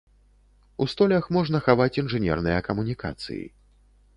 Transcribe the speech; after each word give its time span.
У 0.85 0.87
столях 0.93 1.27
можна 1.37 1.61
хаваць 1.67 1.87
інжынерныя 2.03 2.65
камунікацыі. 2.69 3.43